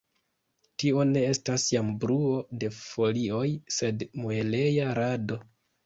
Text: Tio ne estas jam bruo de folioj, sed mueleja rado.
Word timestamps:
Tio 0.83 1.03
ne 1.09 1.23
estas 1.33 1.67
jam 1.75 1.93
bruo 2.05 2.33
de 2.65 2.73
folioj, 2.81 3.47
sed 3.79 4.05
mueleja 4.27 4.93
rado. 5.05 5.45